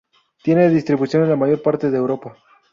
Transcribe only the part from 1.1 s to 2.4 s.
en la mayor parte de Europa.